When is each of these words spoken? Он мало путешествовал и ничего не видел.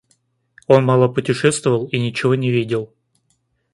Он 0.65 0.83
мало 0.83 1.09
путешествовал 1.09 1.85
и 1.85 1.99
ничего 1.99 2.33
не 2.33 2.49
видел. 2.49 2.91